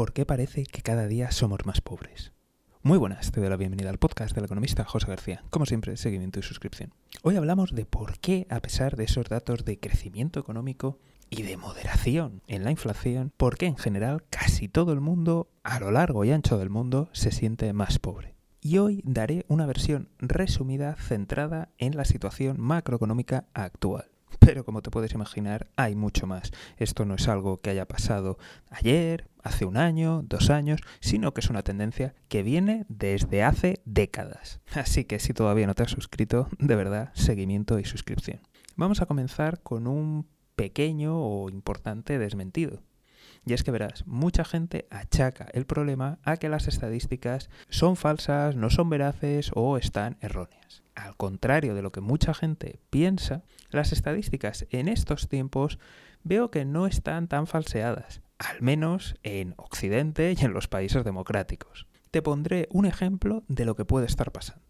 ¿Por 0.00 0.14
qué 0.14 0.24
parece 0.24 0.64
que 0.64 0.80
cada 0.80 1.06
día 1.08 1.30
somos 1.30 1.66
más 1.66 1.82
pobres? 1.82 2.32
Muy 2.80 2.96
buenas, 2.96 3.32
te 3.32 3.40
doy 3.40 3.50
la 3.50 3.58
bienvenida 3.58 3.90
al 3.90 3.98
podcast 3.98 4.34
del 4.34 4.46
economista 4.46 4.86
José 4.86 5.06
García. 5.06 5.44
Como 5.50 5.66
siempre, 5.66 5.98
seguimiento 5.98 6.40
y 6.40 6.42
suscripción. 6.42 6.94
Hoy 7.22 7.36
hablamos 7.36 7.74
de 7.74 7.84
por 7.84 8.18
qué, 8.18 8.46
a 8.48 8.60
pesar 8.60 8.96
de 8.96 9.04
esos 9.04 9.28
datos 9.28 9.66
de 9.66 9.78
crecimiento 9.78 10.40
económico 10.40 10.98
y 11.28 11.42
de 11.42 11.58
moderación 11.58 12.40
en 12.46 12.64
la 12.64 12.70
inflación, 12.70 13.30
por 13.36 13.58
qué 13.58 13.66
en 13.66 13.76
general 13.76 14.24
casi 14.30 14.68
todo 14.68 14.94
el 14.94 15.02
mundo, 15.02 15.50
a 15.64 15.78
lo 15.80 15.90
largo 15.90 16.24
y 16.24 16.30
ancho 16.30 16.56
del 16.56 16.70
mundo, 16.70 17.10
se 17.12 17.30
siente 17.30 17.70
más 17.74 17.98
pobre. 17.98 18.34
Y 18.62 18.78
hoy 18.78 19.02
daré 19.04 19.44
una 19.48 19.66
versión 19.66 20.08
resumida 20.18 20.96
centrada 20.96 21.68
en 21.76 21.94
la 21.94 22.06
situación 22.06 22.58
macroeconómica 22.58 23.48
actual. 23.52 24.09
Pero 24.38 24.64
como 24.64 24.82
te 24.82 24.90
puedes 24.90 25.12
imaginar, 25.12 25.68
hay 25.76 25.94
mucho 25.94 26.26
más. 26.26 26.50
Esto 26.76 27.04
no 27.04 27.14
es 27.14 27.28
algo 27.28 27.60
que 27.60 27.70
haya 27.70 27.86
pasado 27.86 28.38
ayer, 28.70 29.28
hace 29.42 29.64
un 29.64 29.76
año, 29.76 30.22
dos 30.22 30.50
años, 30.50 30.80
sino 31.00 31.34
que 31.34 31.40
es 31.40 31.50
una 31.50 31.62
tendencia 31.62 32.14
que 32.28 32.42
viene 32.42 32.84
desde 32.88 33.42
hace 33.42 33.80
décadas. 33.84 34.60
Así 34.74 35.04
que 35.04 35.18
si 35.18 35.32
todavía 35.32 35.66
no 35.66 35.74
te 35.74 35.82
has 35.82 35.90
suscrito, 35.90 36.48
de 36.58 36.76
verdad, 36.76 37.10
seguimiento 37.14 37.78
y 37.78 37.84
suscripción. 37.84 38.40
Vamos 38.76 39.02
a 39.02 39.06
comenzar 39.06 39.60
con 39.60 39.86
un 39.86 40.26
pequeño 40.56 41.18
o 41.18 41.48
importante 41.50 42.18
desmentido. 42.18 42.82
Y 43.44 43.54
es 43.54 43.62
que 43.62 43.70
verás, 43.70 44.06
mucha 44.06 44.44
gente 44.44 44.86
achaca 44.90 45.48
el 45.52 45.64
problema 45.64 46.18
a 46.24 46.36
que 46.36 46.48
las 46.48 46.68
estadísticas 46.68 47.48
son 47.68 47.96
falsas, 47.96 48.54
no 48.54 48.70
son 48.70 48.90
veraces 48.90 49.50
o 49.54 49.76
están 49.76 50.18
erróneas. 50.20 50.82
Al 50.94 51.16
contrario 51.16 51.74
de 51.74 51.82
lo 51.82 51.92
que 51.92 52.00
mucha 52.00 52.34
gente 52.34 52.80
piensa, 52.90 53.42
las 53.70 53.92
estadísticas 53.92 54.66
en 54.70 54.88
estos 54.88 55.28
tiempos 55.28 55.78
veo 56.22 56.50
que 56.50 56.64
no 56.64 56.86
están 56.86 57.28
tan 57.28 57.46
falseadas, 57.46 58.20
al 58.38 58.60
menos 58.60 59.16
en 59.22 59.54
Occidente 59.56 60.34
y 60.38 60.44
en 60.44 60.52
los 60.52 60.68
países 60.68 61.04
democráticos. 61.04 61.86
Te 62.10 62.22
pondré 62.22 62.68
un 62.70 62.86
ejemplo 62.86 63.44
de 63.48 63.64
lo 63.64 63.76
que 63.76 63.84
puede 63.84 64.06
estar 64.06 64.32
pasando. 64.32 64.64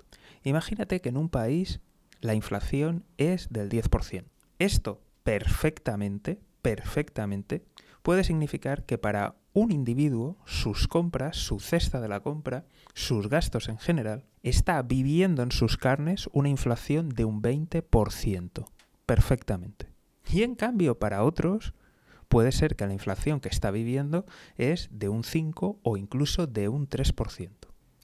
Imagínate 0.45 1.01
que 1.01 1.09
en 1.09 1.17
un 1.17 1.29
país 1.29 1.81
la 2.21 2.35
inflación 2.35 3.05
es 3.17 3.49
del 3.51 3.69
10%. 3.69 4.25
Esto 4.59 5.03
perfectamente, 5.25 6.41
perfectamente 6.63 7.65
puede 8.03 8.25
significar 8.25 8.85
que 8.85 8.99
para 8.99 9.37
un 9.53 9.73
individuo 9.73 10.39
sus 10.47 10.89
compras, 10.89 11.37
su 11.37 11.61
cesta 11.61 12.01
de 12.01 12.09
la 12.09 12.21
compra, 12.21 12.67
sus 12.95 13.29
gastos 13.29 13.69
en 13.69 13.79
general, 13.79 14.25
está 14.43 14.81
viviendo 14.83 15.43
en 15.43 15.53
sus 15.53 15.77
carnes 15.77 16.29
una 16.33 16.49
inflación 16.49 17.09
de 17.09 17.25
un 17.25 17.43
20%. 17.43 18.67
Perfectamente. 19.07 19.93
Y 20.31 20.43
en 20.43 20.55
cambio 20.55 20.99
para 20.99 21.25
otros 21.25 21.75
puede 22.29 22.53
ser 22.53 22.77
que 22.77 22.87
la 22.87 22.93
inflación 22.93 23.41
que 23.41 23.49
está 23.49 23.73
viviendo 23.73 24.25
es 24.57 24.89
de 24.93 25.09
un 25.09 25.25
5 25.25 25.81
o 25.83 25.97
incluso 25.97 26.47
de 26.47 26.69
un 26.69 26.89
3%. 26.89 27.51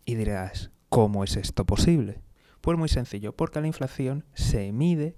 Y 0.04 0.14
dirás, 0.16 0.72
¿cómo 0.88 1.22
es 1.22 1.36
esto 1.36 1.64
posible? 1.64 2.20
Pues 2.60 2.76
muy 2.76 2.88
sencillo, 2.88 3.36
porque 3.36 3.60
la 3.60 3.68
inflación 3.68 4.24
se 4.34 4.72
mide 4.72 5.16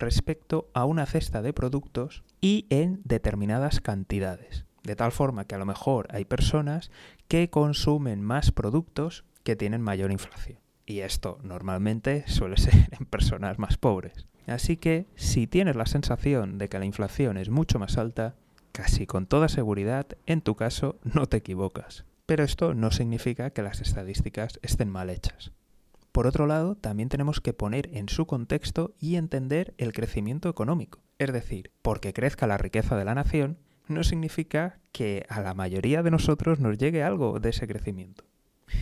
respecto 0.00 0.68
a 0.74 0.84
una 0.84 1.06
cesta 1.06 1.42
de 1.42 1.52
productos 1.52 2.24
y 2.40 2.66
en 2.70 3.00
determinadas 3.04 3.80
cantidades. 3.80 4.64
De 4.82 4.96
tal 4.96 5.12
forma 5.12 5.44
que 5.44 5.54
a 5.54 5.58
lo 5.58 5.66
mejor 5.66 6.08
hay 6.10 6.24
personas 6.24 6.90
que 7.28 7.50
consumen 7.50 8.22
más 8.22 8.50
productos 8.50 9.24
que 9.44 9.56
tienen 9.56 9.82
mayor 9.82 10.10
inflación. 10.10 10.58
Y 10.86 11.00
esto 11.00 11.38
normalmente 11.42 12.24
suele 12.26 12.56
ser 12.58 12.88
en 12.90 13.06
personas 13.06 13.58
más 13.58 13.76
pobres. 13.76 14.26
Así 14.46 14.76
que 14.76 15.06
si 15.14 15.46
tienes 15.46 15.76
la 15.76 15.86
sensación 15.86 16.58
de 16.58 16.68
que 16.68 16.78
la 16.78 16.86
inflación 16.86 17.36
es 17.36 17.50
mucho 17.50 17.78
más 17.78 17.98
alta, 17.98 18.34
casi 18.72 19.06
con 19.06 19.26
toda 19.26 19.48
seguridad, 19.48 20.06
en 20.26 20.40
tu 20.40 20.56
caso 20.56 20.96
no 21.04 21.26
te 21.26 21.36
equivocas. 21.36 22.04
Pero 22.26 22.42
esto 22.42 22.74
no 22.74 22.90
significa 22.90 23.50
que 23.50 23.62
las 23.62 23.80
estadísticas 23.80 24.58
estén 24.62 24.88
mal 24.88 25.10
hechas. 25.10 25.52
Por 26.12 26.26
otro 26.26 26.46
lado, 26.46 26.74
también 26.74 27.08
tenemos 27.08 27.40
que 27.40 27.52
poner 27.52 27.88
en 27.92 28.08
su 28.08 28.26
contexto 28.26 28.94
y 28.98 29.16
entender 29.16 29.74
el 29.78 29.92
crecimiento 29.92 30.48
económico. 30.48 31.00
Es 31.18 31.32
decir, 31.32 31.70
porque 31.82 32.12
crezca 32.12 32.46
la 32.46 32.58
riqueza 32.58 32.96
de 32.96 33.04
la 33.04 33.14
nación, 33.14 33.58
no 33.86 34.02
significa 34.02 34.78
que 34.92 35.24
a 35.28 35.40
la 35.40 35.54
mayoría 35.54 36.02
de 36.02 36.10
nosotros 36.10 36.58
nos 36.58 36.78
llegue 36.78 37.02
algo 37.02 37.38
de 37.38 37.50
ese 37.50 37.68
crecimiento. 37.68 38.24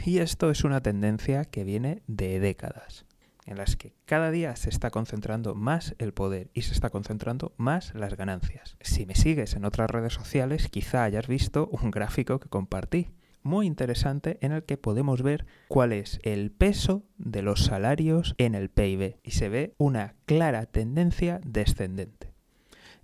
Y 0.04 0.18
esto 0.18 0.50
es 0.50 0.64
una 0.64 0.82
tendencia 0.82 1.44
que 1.44 1.64
viene 1.64 2.02
de 2.06 2.40
décadas, 2.40 3.04
en 3.46 3.56
las 3.56 3.76
que 3.76 3.94
cada 4.04 4.30
día 4.30 4.54
se 4.56 4.70
está 4.70 4.90
concentrando 4.90 5.54
más 5.54 5.94
el 5.98 6.12
poder 6.12 6.50
y 6.52 6.62
se 6.62 6.72
está 6.72 6.90
concentrando 6.90 7.52
más 7.56 7.94
las 7.94 8.16
ganancias. 8.16 8.76
Si 8.80 9.06
me 9.06 9.14
sigues 9.14 9.54
en 9.54 9.64
otras 9.64 9.90
redes 9.90 10.12
sociales, 10.12 10.68
quizá 10.68 11.04
hayas 11.04 11.26
visto 11.26 11.68
un 11.68 11.90
gráfico 11.90 12.38
que 12.38 12.48
compartí 12.48 13.08
muy 13.42 13.66
interesante 13.66 14.38
en 14.40 14.52
el 14.52 14.64
que 14.64 14.76
podemos 14.76 15.22
ver 15.22 15.46
cuál 15.68 15.92
es 15.92 16.20
el 16.22 16.50
peso 16.50 17.04
de 17.16 17.42
los 17.42 17.64
salarios 17.64 18.34
en 18.38 18.54
el 18.54 18.68
PIB 18.68 19.16
y 19.22 19.30
se 19.32 19.48
ve 19.48 19.74
una 19.78 20.14
clara 20.26 20.66
tendencia 20.66 21.40
descendente. 21.44 22.32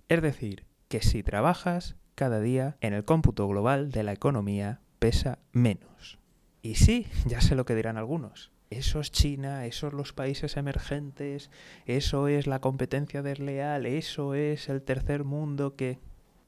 Es 0.07 0.21
decir, 0.21 0.65
que 0.87 1.01
si 1.01 1.23
trabajas 1.23 1.95
cada 2.15 2.39
día 2.39 2.77
en 2.81 2.93
el 2.93 3.03
cómputo 3.03 3.47
global 3.47 3.91
de 3.91 4.03
la 4.03 4.13
economía 4.13 4.81
pesa 4.99 5.39
menos. 5.51 6.19
Y 6.61 6.75
sí, 6.75 7.07
ya 7.25 7.41
sé 7.41 7.55
lo 7.55 7.65
que 7.65 7.75
dirán 7.75 7.97
algunos. 7.97 8.51
Eso 8.69 8.99
es 8.99 9.11
China, 9.11 9.65
eso 9.65 9.87
es 9.87 9.93
los 9.93 10.13
países 10.13 10.57
emergentes, 10.57 11.51
eso 11.85 12.27
es 12.27 12.47
la 12.47 12.59
competencia 12.59 13.21
desleal, 13.21 13.85
eso 13.85 14.33
es 14.33 14.69
el 14.69 14.81
tercer 14.81 15.23
mundo 15.23 15.75
que... 15.75 15.99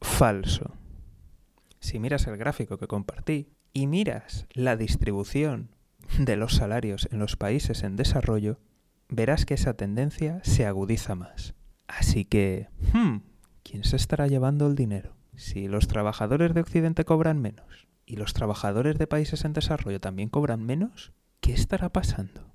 Falso. 0.01 0.73
Si 1.79 1.99
miras 1.99 2.27
el 2.27 2.37
gráfico 2.37 2.77
que 2.77 2.87
compartí, 2.87 3.49
y 3.77 3.85
miras 3.85 4.47
la 4.53 4.75
distribución 4.75 5.69
de 6.17 6.35
los 6.35 6.55
salarios 6.55 7.07
en 7.11 7.19
los 7.19 7.35
países 7.35 7.83
en 7.83 7.95
desarrollo, 7.95 8.57
verás 9.07 9.45
que 9.45 9.53
esa 9.53 9.75
tendencia 9.75 10.39
se 10.43 10.65
agudiza 10.65 11.13
más. 11.13 11.53
Así 11.87 12.25
que, 12.25 12.69
hmm, 12.93 13.17
¿quién 13.61 13.83
se 13.83 13.95
estará 13.95 14.25
llevando 14.25 14.65
el 14.65 14.73
dinero? 14.73 15.15
Si 15.35 15.67
los 15.67 15.87
trabajadores 15.87 16.55
de 16.55 16.61
Occidente 16.61 17.05
cobran 17.05 17.39
menos 17.39 17.87
y 18.07 18.15
los 18.15 18.33
trabajadores 18.33 18.97
de 18.97 19.05
países 19.05 19.45
en 19.45 19.53
desarrollo 19.53 20.01
también 20.01 20.29
cobran 20.29 20.65
menos, 20.65 21.13
¿qué 21.39 21.53
estará 21.53 21.89
pasando? 21.89 22.51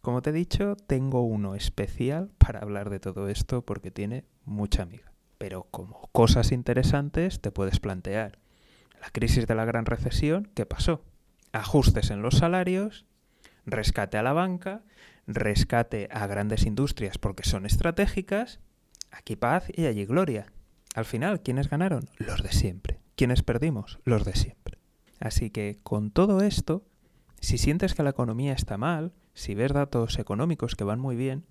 Como 0.00 0.22
te 0.22 0.30
he 0.30 0.32
dicho, 0.32 0.74
tengo 0.88 1.22
uno 1.22 1.54
especial 1.54 2.32
para 2.38 2.58
hablar 2.58 2.90
de 2.90 2.98
todo 2.98 3.28
esto 3.28 3.64
porque 3.64 3.92
tiene 3.92 4.24
mucha 4.44 4.82
amiga. 4.82 5.12
Pero 5.38 5.68
como 5.70 6.08
cosas 6.10 6.50
interesantes 6.50 7.40
te 7.40 7.52
puedes 7.52 7.78
plantear, 7.78 8.41
la 9.02 9.10
crisis 9.10 9.48
de 9.48 9.56
la 9.56 9.64
gran 9.64 9.84
recesión, 9.84 10.48
¿qué 10.54 10.64
pasó? 10.64 11.04
Ajustes 11.50 12.10
en 12.10 12.22
los 12.22 12.38
salarios, 12.38 13.04
rescate 13.66 14.16
a 14.16 14.22
la 14.22 14.32
banca, 14.32 14.84
rescate 15.26 16.08
a 16.12 16.28
grandes 16.28 16.66
industrias 16.66 17.18
porque 17.18 17.42
son 17.42 17.66
estratégicas, 17.66 18.60
aquí 19.10 19.34
paz 19.34 19.66
y 19.74 19.86
allí 19.86 20.06
gloria. 20.06 20.52
Al 20.94 21.04
final, 21.04 21.42
¿quiénes 21.42 21.68
ganaron? 21.68 22.08
Los 22.18 22.44
de 22.44 22.52
siempre. 22.52 23.00
¿Quiénes 23.16 23.42
perdimos? 23.42 23.98
Los 24.04 24.24
de 24.24 24.36
siempre. 24.36 24.78
Así 25.18 25.50
que 25.50 25.80
con 25.82 26.12
todo 26.12 26.40
esto, 26.40 26.84
si 27.40 27.58
sientes 27.58 27.94
que 27.94 28.04
la 28.04 28.10
economía 28.10 28.52
está 28.52 28.78
mal, 28.78 29.12
si 29.34 29.56
ves 29.56 29.72
datos 29.72 30.20
económicos 30.20 30.76
que 30.76 30.84
van 30.84 31.00
muy 31.00 31.16
bien, 31.16 31.44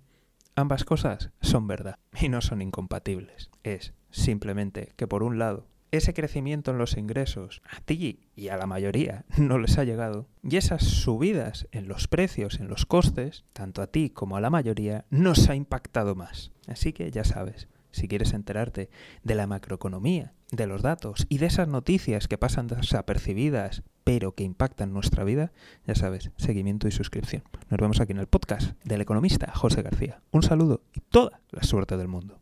ambas 0.56 0.84
cosas 0.84 1.30
son 1.42 1.66
verdad 1.66 1.98
y 2.18 2.30
no 2.30 2.40
son 2.40 2.62
incompatibles. 2.62 3.50
Es 3.62 3.92
simplemente 4.10 4.94
que 4.96 5.06
por 5.06 5.22
un 5.22 5.38
lado 5.38 5.66
ese 5.92 6.14
crecimiento 6.14 6.72
en 6.72 6.78
los 6.78 6.96
ingresos 6.96 7.62
a 7.70 7.80
ti 7.80 8.20
y 8.34 8.48
a 8.48 8.56
la 8.56 8.66
mayoría 8.66 9.24
no 9.36 9.58
les 9.58 9.78
ha 9.78 9.84
llegado, 9.84 10.26
y 10.42 10.56
esas 10.56 10.82
subidas 10.82 11.68
en 11.70 11.86
los 11.86 12.08
precios, 12.08 12.58
en 12.58 12.68
los 12.68 12.86
costes, 12.86 13.44
tanto 13.52 13.82
a 13.82 13.86
ti 13.86 14.10
como 14.10 14.36
a 14.36 14.40
la 14.40 14.50
mayoría, 14.50 15.04
nos 15.10 15.48
ha 15.48 15.54
impactado 15.54 16.16
más. 16.16 16.50
Así 16.66 16.92
que 16.92 17.10
ya 17.10 17.24
sabes, 17.24 17.68
si 17.92 18.08
quieres 18.08 18.32
enterarte 18.32 18.90
de 19.22 19.34
la 19.34 19.46
macroeconomía, 19.46 20.32
de 20.50 20.66
los 20.66 20.82
datos 20.82 21.26
y 21.28 21.38
de 21.38 21.46
esas 21.46 21.68
noticias 21.68 22.28
que 22.28 22.38
pasan 22.38 22.66
desapercibidas, 22.66 23.82
pero 24.04 24.34
que 24.34 24.44
impactan 24.44 24.92
nuestra 24.92 25.24
vida, 25.24 25.52
ya 25.86 25.94
sabes, 25.94 26.30
seguimiento 26.36 26.88
y 26.88 26.92
suscripción. 26.92 27.42
Nos 27.70 27.80
vemos 27.80 28.00
aquí 28.00 28.12
en 28.12 28.18
el 28.18 28.26
podcast 28.26 28.72
del 28.84 29.00
economista 29.00 29.52
José 29.54 29.82
García. 29.82 30.20
Un 30.30 30.42
saludo 30.42 30.82
y 30.92 31.00
toda 31.00 31.40
la 31.50 31.62
suerte 31.62 31.96
del 31.96 32.08
mundo. 32.08 32.40